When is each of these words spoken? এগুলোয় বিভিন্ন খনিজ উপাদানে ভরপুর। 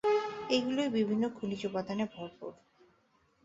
এগুলোয় 0.49 0.89
বিভিন্ন 0.89 1.23
খনিজ 1.29 1.61
উপাদানে 1.65 2.05
ভরপুর। 2.15 2.51